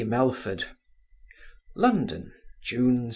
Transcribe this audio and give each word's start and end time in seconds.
MELFORD 0.03 0.65
LONDON, 1.75 2.33
June 2.63 3.01
2. 3.09 3.09